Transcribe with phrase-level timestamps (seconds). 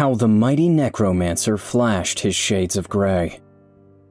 [0.00, 3.38] How the mighty necromancer flashed his shades of gray.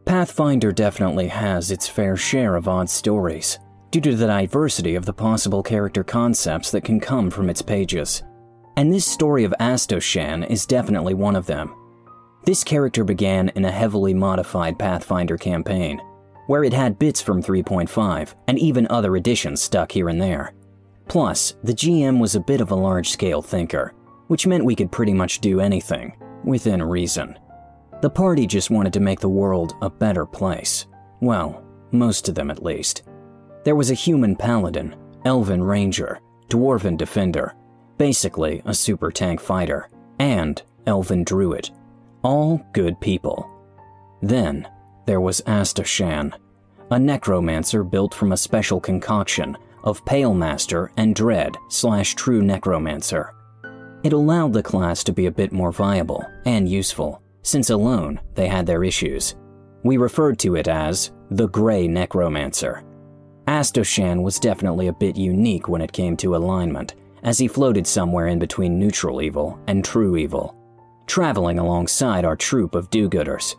[0.05, 3.58] Pathfinder definitely has its fair share of odd stories,
[3.90, 8.22] due to the diversity of the possible character concepts that can come from its pages.
[8.78, 11.73] And this story of Astoshan is definitely one of them.
[12.46, 15.99] This character began in a heavily modified Pathfinder campaign,
[16.45, 20.53] where it had bits from 3.5 and even other additions stuck here and there.
[21.08, 23.95] Plus, the GM was a bit of a large scale thinker,
[24.30, 27.38] which meant we could pretty much do anything, within reason.
[28.02, 30.86] The party just wanted to make the world a better place.
[31.20, 33.04] Well, most of them at least.
[33.66, 37.56] There was a human paladin, elven ranger, dwarven defender,
[37.98, 39.90] basically a super tank fighter,
[40.20, 41.72] and elven druid.
[42.22, 43.50] All good people.
[44.22, 44.70] Then
[45.08, 46.34] there was Astoshan,
[46.92, 53.34] a necromancer built from a special concoction of Pale Master and Dread slash True Necromancer.
[54.03, 58.47] It allowed the class to be a bit more viable and useful, since alone they
[58.47, 59.36] had their issues.
[59.83, 62.83] We referred to it as the Grey Necromancer.
[63.47, 68.28] Astoshan was definitely a bit unique when it came to alignment, as he floated somewhere
[68.28, 70.56] in between neutral evil and true evil,
[71.08, 73.56] traveling alongside our troop of do gooders.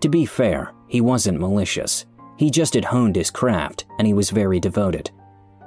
[0.00, 2.06] To be fair, he wasn't malicious.
[2.36, 5.10] He just had honed his craft and he was very devoted.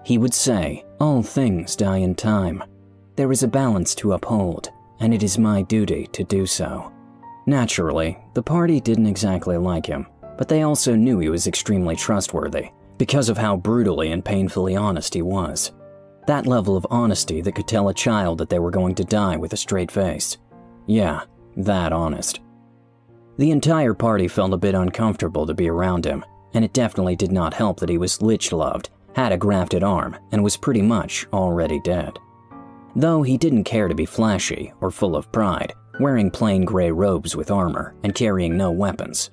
[0.06, 2.64] He would say, All things die in time.
[3.16, 6.92] There is a balance to uphold, and it is my duty to do so.
[7.46, 10.08] Naturally, the party didn't exactly like him,
[10.38, 15.14] but they also knew he was extremely trustworthy because of how brutally and painfully honest
[15.14, 15.72] he was.
[16.28, 19.38] That level of honesty that could tell a child that they were going to die
[19.38, 20.38] with a straight face.
[20.86, 21.22] Yeah,
[21.58, 22.42] that honest.
[23.38, 27.32] The entire party felt a bit uncomfortable to be around him, and it definitely did
[27.32, 31.28] not help that he was lich loved, had a grafted arm, and was pretty much
[31.32, 32.18] already dead.
[32.96, 37.36] Though he didn't care to be flashy or full of pride, wearing plain gray robes
[37.36, 39.32] with armor and carrying no weapons.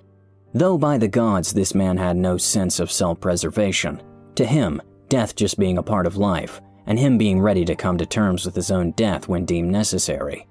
[0.53, 4.03] Though by the gods this man had no sense of self preservation,
[4.35, 7.97] to him, death just being a part of life and him being ready to come
[7.99, 10.47] to terms with his own death when deemed necessary.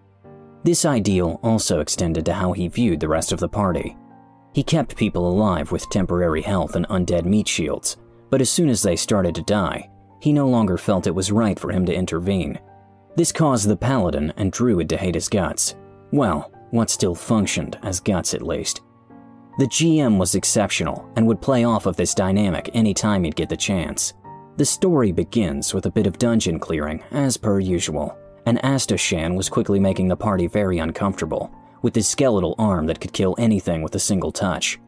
[0.64, 3.98] This ideal also extended to how he viewed the rest of the party.
[4.54, 7.98] He kept people alive with temporary health and undead meat shields,
[8.30, 9.90] but as soon as they started to die,
[10.22, 12.60] he no longer felt it was right for him to intervene.
[13.16, 15.76] This caused the paladin and druid to hate his guts.
[16.12, 18.82] Well, what still functioned as guts at least.
[19.58, 23.58] The GM was exceptional and would play off of this dynamic anytime he'd get the
[23.58, 24.14] chance.
[24.58, 29.50] The story begins with a bit of dungeon clearing, as per usual, and Astoshan was
[29.50, 31.52] quickly making the party very uncomfortable,
[31.82, 34.80] with his skeletal arm that could kill anything with a single touch.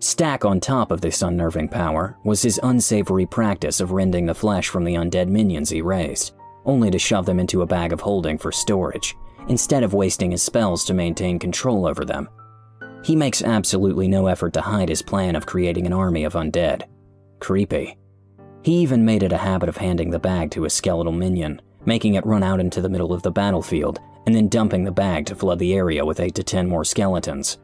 [0.00, 4.68] Stack on top of this unnerving power was his unsavory practice of rending the flesh
[4.68, 6.32] from the undead minions he raised,
[6.68, 9.16] only to shove them into a bag of holding for storage,
[9.48, 12.28] instead of wasting his spells to maintain control over them.
[13.02, 16.82] He makes absolutely no effort to hide his plan of creating an army of undead.
[17.40, 17.96] Creepy.
[18.62, 22.14] He even made it a habit of handing the bag to a skeletal minion, making
[22.14, 25.34] it run out into the middle of the battlefield, and then dumping the bag to
[25.34, 27.58] flood the area with 8 to 10 more skeletons.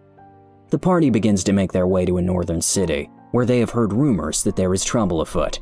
[0.70, 3.92] The party begins to make their way to a northern city, where they have heard
[3.92, 5.60] rumors that there is trouble afoot.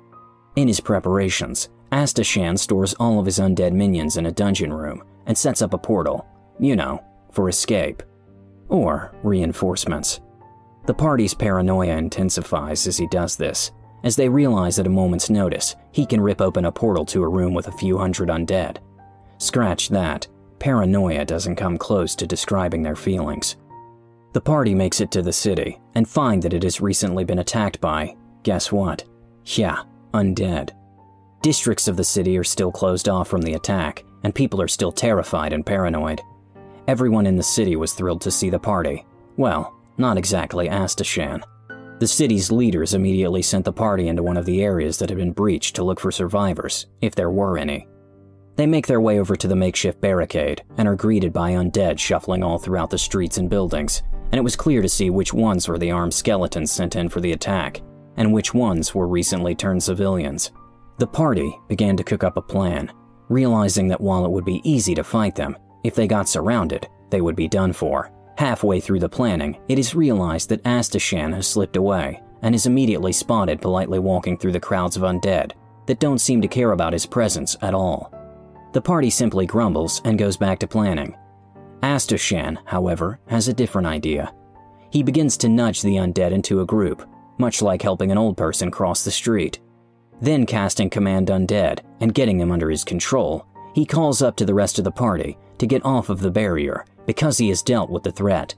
[0.55, 5.37] In his preparations, Astoshan stores all of his undead minions in a dungeon room and
[5.37, 6.27] sets up a portal,
[6.59, 8.03] you know, for escape.
[8.69, 10.21] Or reinforcements.
[10.87, 13.71] The party's paranoia intensifies as he does this,
[14.03, 17.29] as they realize at a moment's notice he can rip open a portal to a
[17.29, 18.79] room with a few hundred undead.
[19.39, 20.27] Scratch that,
[20.59, 23.57] paranoia doesn't come close to describing their feelings.
[24.33, 27.81] The party makes it to the city and find that it has recently been attacked
[27.81, 29.05] by, guess what?
[29.45, 29.83] Yeah,
[30.15, 30.71] undead.
[31.43, 34.93] Districts of the city are still closed off from the attack, and people are still
[34.93, 36.21] terrified and paranoid.
[36.87, 39.05] Everyone in the city was thrilled to see the party.
[39.37, 41.43] Well, not exactly Astoshan.
[41.99, 45.33] The city's leaders immediately sent the party into one of the areas that had been
[45.33, 47.89] breached to look for survivors, if there were any.
[48.55, 52.45] They make their way over to the makeshift barricade and are greeted by undead shuffling
[52.45, 55.79] all throughout the streets and buildings, and it was clear to see which ones were
[55.79, 57.81] the armed skeletons sent in for the attack,
[58.17, 60.53] and which ones were recently turned civilians.
[61.03, 62.93] The party began to cook up a plan,
[63.29, 67.21] realizing that while it would be easy to fight them, if they got surrounded, they
[67.21, 68.13] would be done for.
[68.39, 73.11] Halfway through the planning, it is realized that Astoshan has slipped away and is immediately
[73.11, 75.55] spotted politely walking through the crowds of undead
[75.87, 78.15] that don't seem to care about his presence at all.
[78.73, 81.17] The party simply grumbles and goes back to planning.
[81.83, 84.33] Astoshan, however, has a different idea.
[84.93, 87.05] He begins to nudge the undead into a group,
[87.39, 89.59] much like helping an old person cross the street.
[90.23, 94.55] Then, casting Command Undead and getting them under his control, he calls up to the
[94.55, 98.05] rest of the party to get off of the barrier because he has dealt with
[98.05, 98.55] the threat.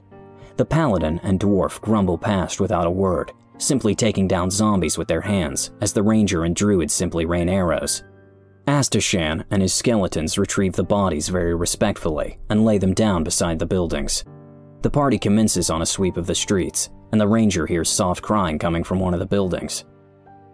[0.58, 5.22] The paladin and dwarf grumble past without a word, simply taking down zombies with their
[5.22, 8.04] hands as the ranger and druid simply rain arrows.
[8.66, 13.64] Astoshan and his skeletons retrieve the bodies very respectfully and lay them down beside the
[13.64, 14.22] buildings.
[14.82, 18.58] The party commences on a sweep of the streets, and the ranger hears soft crying
[18.58, 19.86] coming from one of the buildings.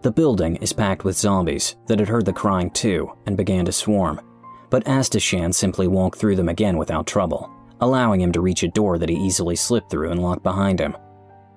[0.03, 3.73] The building is packed with zombies that had heard the crying too and began to
[3.73, 4.21] swarm,
[4.71, 7.51] but Astoshan simply walked through them again without trouble,
[7.81, 10.97] allowing him to reach a door that he easily slipped through and locked behind him.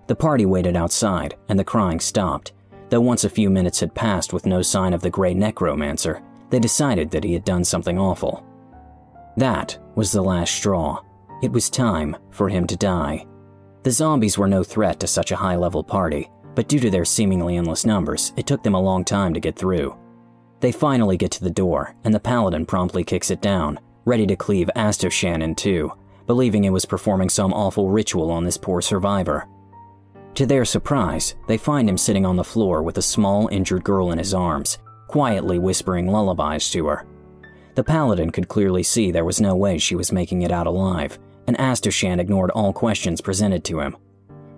[0.07, 2.51] The party waited outside, and the crying stopped,
[2.89, 6.59] though once a few minutes had passed with no sign of the Grey Necromancer, they
[6.59, 8.45] decided that he had done something awful.
[9.37, 11.01] That was the last straw.
[11.41, 13.25] It was time for him to die.
[13.83, 17.05] The zombies were no threat to such a high level party, but due to their
[17.05, 19.95] seemingly endless numbers, it took them a long time to get through.
[20.59, 24.35] They finally get to the door, and the paladin promptly kicks it down, ready to
[24.35, 25.91] cleave Astoshan in two,
[26.25, 29.47] believing it was performing some awful ritual on this poor survivor.
[30.35, 34.11] To their surprise, they find him sitting on the floor with a small injured girl
[34.11, 37.05] in his arms, quietly whispering lullabies to her.
[37.75, 41.19] The paladin could clearly see there was no way she was making it out alive,
[41.47, 43.97] and Astoshan ignored all questions presented to him.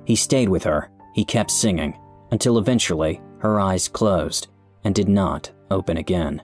[0.05, 1.97] He stayed with her, he kept singing,
[2.31, 4.49] until eventually her eyes closed
[4.83, 6.41] and did not open again.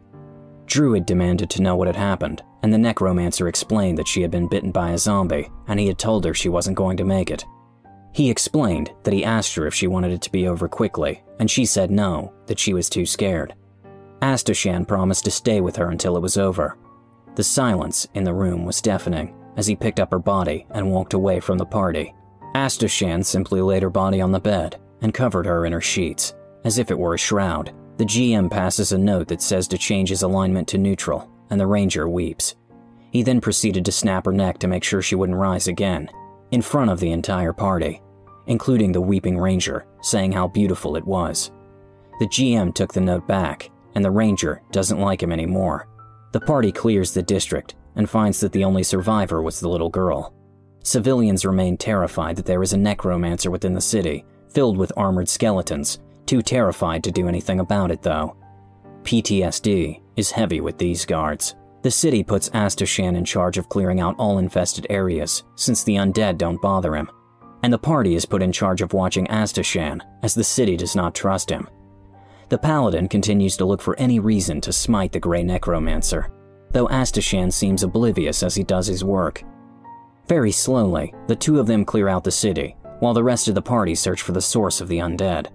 [0.66, 4.48] Druid demanded to know what had happened, and the necromancer explained that she had been
[4.48, 7.44] bitten by a zombie, and he had told her she wasn't going to make it.
[8.14, 11.52] He explained that he asked her if she wanted it to be over quickly, and
[11.52, 13.54] she said no, that she was too scared.
[14.22, 16.78] Astoshan promised to stay with her until it was over.
[17.36, 21.14] The silence in the room was deafening as he picked up her body and walked
[21.14, 22.14] away from the party.
[22.56, 26.34] Astoshan simply laid her body on the bed and covered her in her sheets,
[26.64, 27.74] as if it were a shroud.
[27.98, 31.68] The GM passes a note that says to change his alignment to neutral, and the
[31.68, 32.56] ranger weeps.
[33.12, 36.10] He then proceeded to snap her neck to make sure she wouldn't rise again,
[36.52, 38.02] in front of the entire party,
[38.48, 41.52] including the weeping ranger, saying how beautiful it was.
[42.20, 45.88] The GM took the note back, and the ranger doesn't like him anymore.
[46.32, 50.34] The party clears the district and finds that the only survivor was the little girl.
[50.84, 56.00] Civilians remain terrified that there is a necromancer within the city, filled with armored skeletons,
[56.26, 58.36] too terrified to do anything about it though.
[59.04, 61.56] PTSD is heavy with these guards.
[61.82, 66.38] The city puts Astoshan in charge of clearing out all infested areas, since the undead
[66.38, 67.10] don't bother him.
[67.64, 71.16] And the party is put in charge of watching Astoshan, as the city does not
[71.16, 71.68] trust him.
[72.50, 76.32] The paladin continues to look for any reason to smite the Grey Necromancer,
[76.72, 79.44] though Astoshan seems oblivious as he does his work.
[80.28, 83.62] Very slowly, the two of them clear out the city, while the rest of the
[83.62, 85.48] party search for the source of the undead.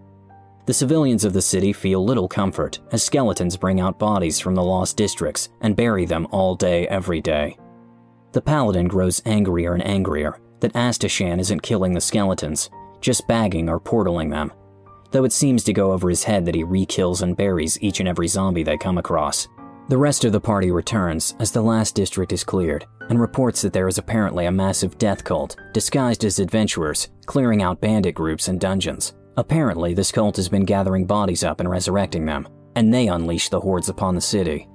[0.67, 4.65] The civilians of the city feel little comfort as skeletons bring out bodies from the
[4.65, 7.57] lost districts and bury them all day, every day.
[8.33, 12.69] The paladin grows angrier and angrier that Astoshan isn't killing the skeletons,
[13.01, 14.53] just bagging or portaling them,
[15.13, 18.09] though it seems to go over his head that he re-kills and buries each and
[18.09, 19.47] every zombie they come across.
[19.89, 23.73] The rest of the party returns as the last district is cleared and reports that
[23.73, 28.61] there is apparently a massive death cult disguised as adventurers clearing out bandit groups and
[28.61, 29.15] dungeons.
[29.37, 33.61] Apparently, this cult has been gathering bodies up and resurrecting them, and they unleash the
[33.61, 34.69] hordes upon the city.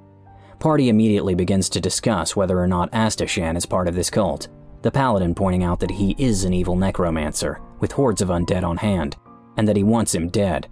[0.60, 4.48] Party immediately begins to discuss whether or not Astoshan is part of this cult,
[4.82, 8.78] the paladin pointing out that he is an evil necromancer with hordes of undead on
[8.78, 9.18] hand,
[9.58, 10.70] and that he wants him dead.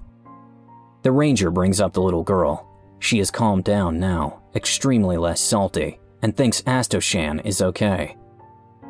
[1.02, 2.69] The ranger brings up the little girl.
[3.00, 8.16] She has calmed down now, extremely less salty, and thinks Astoshan is okay.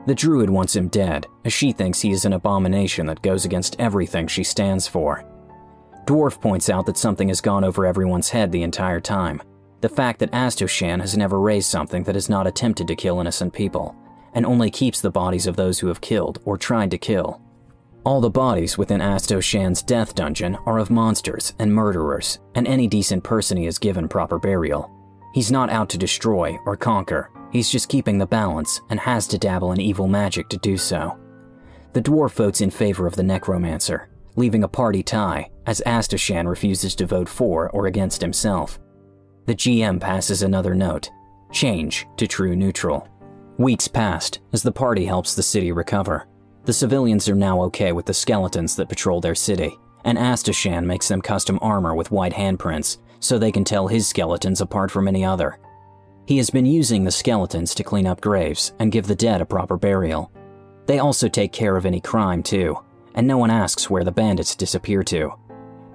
[0.07, 3.79] The druid wants him dead, as she thinks he is an abomination that goes against
[3.79, 5.23] everything she stands for.
[6.05, 9.41] Dwarf points out that something has gone over everyone's head the entire time.
[9.81, 13.53] The fact that Astoshan has never raised something that has not attempted to kill innocent
[13.53, 13.95] people,
[14.33, 17.41] and only keeps the bodies of those who have killed or tried to kill.
[18.05, 23.23] All the bodies within Astoshan's death dungeon are of monsters and murderers, and any decent
[23.23, 24.89] person he has given proper burial.
[25.33, 29.37] He's not out to destroy or conquer, He's just keeping the balance and has to
[29.37, 31.17] dabble in evil magic to do so.
[31.93, 36.93] The dwarf votes in favor of the necromancer, leaving a party tie as Astoshan refuses
[36.95, 38.79] to vote for or against himself.
[39.47, 41.09] The GM passes another note
[41.51, 43.07] change to true neutral.
[43.57, 46.27] Weeks passed as the party helps the city recover.
[46.69, 51.07] The civilians are now okay with the skeletons that patrol their city, and Astoshan makes
[51.07, 55.25] them custom armor with white handprints so they can tell his skeletons apart from any
[55.25, 55.57] other.
[56.27, 59.47] He has been using the skeletons to clean up graves and give the dead a
[59.47, 60.31] proper burial.
[60.85, 62.77] They also take care of any crime, too,
[63.15, 65.33] and no one asks where the bandits disappear to.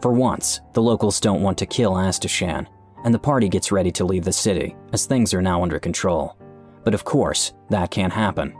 [0.00, 2.66] For once, the locals don't want to kill Astoshan,
[3.04, 6.36] and the party gets ready to leave the city, as things are now under control.
[6.82, 8.56] But of course, that can't happen.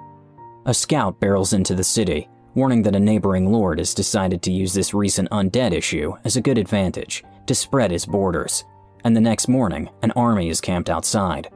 [0.66, 4.72] A scout barrels into the city, warning that a neighboring lord has decided to use
[4.72, 8.64] this recent undead issue as a good advantage to spread his borders,
[9.04, 11.50] and the next morning, an army is camped outside.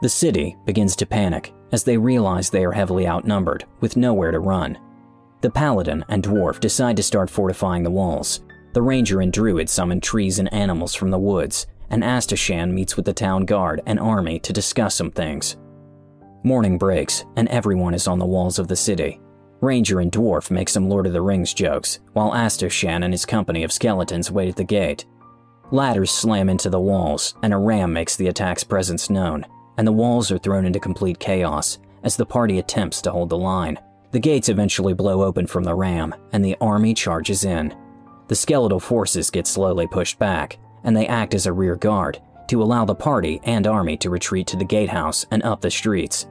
[0.00, 4.38] The city begins to panic as they realize they are heavily outnumbered with nowhere to
[4.38, 4.78] run.
[5.40, 8.42] The paladin and dwarf decide to start fortifying the walls.
[8.74, 13.06] The ranger and druid summon trees and animals from the woods, and Astoshan meets with
[13.06, 15.56] the town guard and army to discuss some things.
[16.44, 19.20] Morning breaks, and everyone is on the walls of the city.
[19.60, 23.62] Ranger and Dwarf make some Lord of the Rings jokes, while Astoshan and his company
[23.62, 25.06] of skeletons wait at the gate.
[25.70, 29.46] Ladders slam into the walls, and a ram makes the attack's presence known,
[29.78, 33.38] and the walls are thrown into complete chaos as the party attempts to hold the
[33.38, 33.78] line.
[34.10, 37.72] The gates eventually blow open from the ram, and the army charges in.
[38.26, 42.20] The skeletal forces get slowly pushed back, and they act as a rear guard
[42.52, 46.26] to allow the party and army to retreat to the gatehouse and up the streets.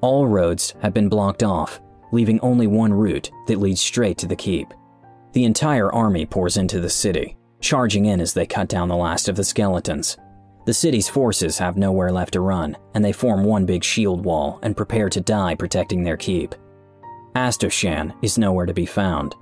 [0.00, 1.80] All roads have been blocked off,
[2.12, 4.72] leaving only one route that leads straight to the keep.
[5.32, 9.28] The entire army pours into the city, charging in as they cut down the last
[9.28, 10.16] of the skeletons.
[10.66, 14.60] The city's forces have nowhere left to run, and they form one big shield wall
[14.62, 16.54] and prepare to die protecting their keep.
[17.34, 19.34] Astoshan is nowhere to be found.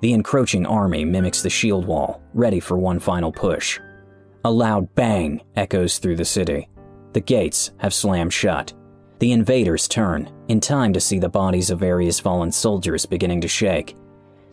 [0.00, 3.78] The encroaching army mimics the shield wall, ready for one final push.
[4.44, 6.68] A loud bang echoes through the city.
[7.12, 8.72] The gates have slammed shut,
[9.22, 13.46] the invaders turn, in time to see the bodies of various fallen soldiers beginning to
[13.46, 13.96] shake.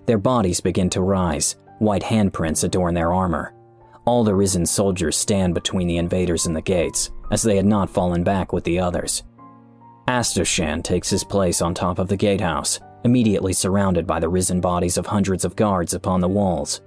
[0.06, 3.56] Their bodies begin to rise, white handprints adorn their armor.
[4.06, 7.90] All the risen soldiers stand between the invaders and the gates, as they had not
[7.90, 9.24] fallen back with the others.
[10.08, 15.00] Astoshan takes his place on top of the gatehouse, immediately surrounded by the risen bodies
[15.00, 16.82] of hundreds of guards upon the walls.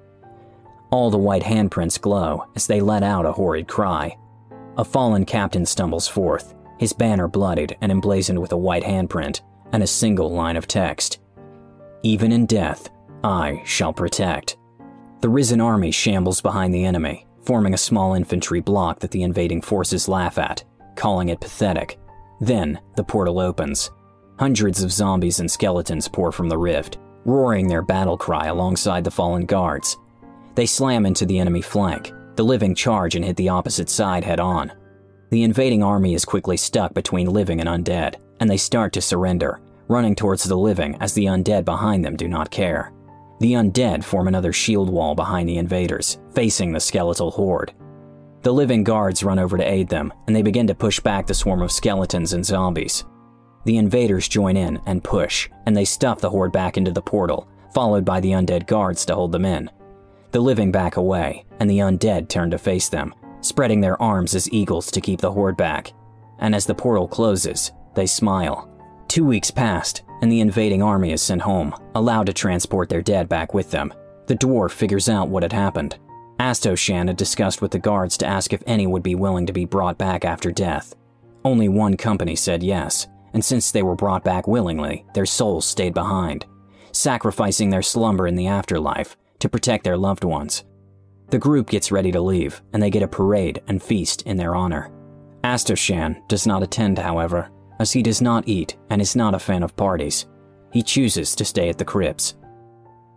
[0.93, 4.15] All the white handprints glow as they let out a horrid cry.
[4.77, 9.41] A fallen captain stumbles forth, his banner bloodied and emblazoned with a white handprint
[9.73, 11.19] and a single line of text
[12.03, 12.91] Even in death,
[13.25, 14.59] I shall protect.
[15.23, 19.63] The risen army shambles behind the enemy, forming a small infantry block that the invading
[19.63, 20.63] forces laugh at,
[20.95, 21.99] calling it pathetic.
[22.41, 23.91] Then, the portal opens.
[24.39, 29.11] Hundreds of zombies and skeletons pour from the rift, roaring their battle cry alongside the
[29.11, 29.97] fallen guards.
[30.55, 34.41] They slam into the enemy flank, the living charge and hit the opposite side head
[34.41, 34.73] on.
[35.31, 39.61] The invading army is quickly stuck between living and undead, and they start to surrender,
[39.89, 42.93] running towards the living as the undead behind them do not care.
[43.41, 47.73] The undead form another shield wall behind the invaders, facing the skeletal horde.
[48.43, 51.35] The living guards run over to aid them, and they begin to push back the
[51.35, 53.05] swarm of skeletons and zombies.
[53.65, 57.49] The invaders join in and push, and they stuff the horde back into the portal,
[57.73, 59.71] followed by the undead guards to hold them in.
[60.33, 64.51] The living back away, and the undead turn to face them, spreading their arms as
[64.51, 65.93] eagles to keep the horde back.
[66.39, 68.67] And as the portal closes, they smile.
[69.09, 73.29] Two weeks passed, and the invading army is sent home, allowed to transport their dead
[73.29, 73.93] back with them.
[74.27, 75.99] The dwarf figures out what had happened.
[76.41, 79.67] Astoshan had discussed with the guards to ask if any would be willing to be
[79.67, 80.95] brought back after death.
[81.45, 85.93] Only one company said yes, and since they were brought back willingly, their souls stayed
[85.93, 86.47] behind,
[86.91, 90.63] sacrificing their slumber in the afterlife to protect their loved ones.
[91.31, 94.55] The group gets ready to leave, and they get a parade and feast in their
[94.55, 94.93] honor.
[95.43, 99.65] Astoshan does not attend, however, as he does not eat and is not a fan
[99.65, 100.27] of parties.
[100.73, 102.37] He chooses to stay at the crypts.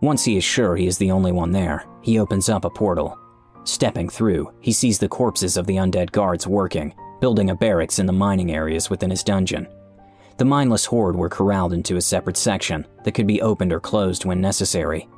[0.00, 3.16] Once he is sure he is the only one there, he opens up a portal.
[3.62, 8.06] Stepping through, he sees the corpses of the undead guards working, building a barracks in
[8.06, 9.68] the mining areas within his dungeon.
[10.38, 14.24] The mindless horde were corralled into a separate section that could be opened or closed
[14.24, 15.08] when necessary,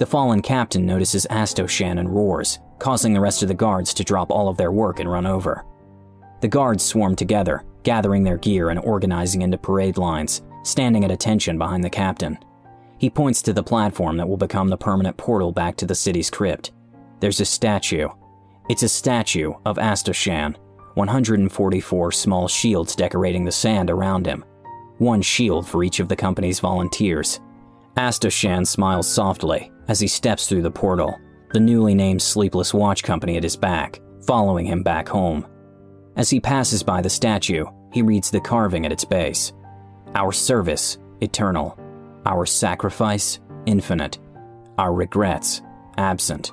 [0.00, 4.30] the fallen captain notices Astoshan and roars, causing the rest of the guards to drop
[4.30, 5.66] all of their work and run over.
[6.40, 11.58] The guards swarm together, gathering their gear and organizing into parade lines, standing at attention
[11.58, 12.38] behind the captain.
[12.96, 16.30] He points to the platform that will become the permanent portal back to the city's
[16.30, 16.72] crypt.
[17.20, 18.08] There's a statue.
[18.70, 20.56] It's a statue of Astoshan,
[20.94, 24.46] 144 small shields decorating the sand around him,
[24.96, 27.38] one shield for each of the company's volunteers.
[28.00, 31.20] Astoshan smiles softly as he steps through the portal,
[31.52, 35.46] the newly named Sleepless Watch Company at his back, following him back home.
[36.16, 39.52] As he passes by the statue, he reads the carving at its base
[40.14, 41.78] Our service, eternal.
[42.24, 44.18] Our sacrifice, infinite.
[44.78, 45.60] Our regrets,
[45.98, 46.52] absent.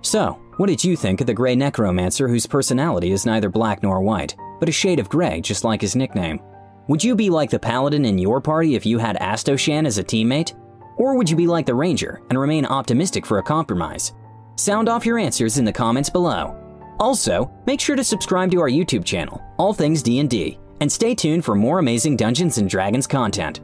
[0.00, 4.00] So, what did you think of the Grey Necromancer whose personality is neither black nor
[4.00, 6.40] white, but a shade of gray just like his nickname?
[6.88, 10.04] Would you be like the Paladin in your party if you had Astoshan as a
[10.04, 10.54] teammate?
[10.96, 14.12] Or would you be like the Ranger and remain optimistic for a compromise?
[14.56, 16.56] Sound off your answers in the comments below.
[16.98, 21.44] Also, make sure to subscribe to our YouTube channel, All Things D&D, and stay tuned
[21.44, 23.60] for more amazing Dungeons Dragons content.